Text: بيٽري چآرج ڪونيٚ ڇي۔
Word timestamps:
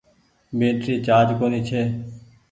بيٽري 0.59 0.95
چآرج 1.05 1.29
ڪونيٚ 1.39 1.65
ڇي۔ 1.67 1.81